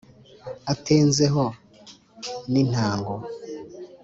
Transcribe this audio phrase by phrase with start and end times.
[0.73, 1.45] atenze ho
[2.51, 3.15] n’intango.